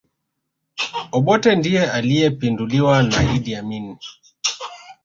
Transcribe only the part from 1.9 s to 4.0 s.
aliyepinduliwa na idd amini